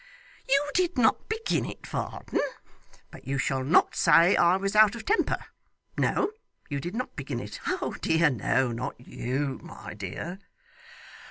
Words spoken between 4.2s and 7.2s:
I was out of temper. No, you did not